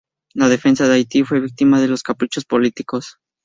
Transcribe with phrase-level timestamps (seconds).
[0.33, 3.17] La defensa de Haití fue víctima de los caprichos políticos.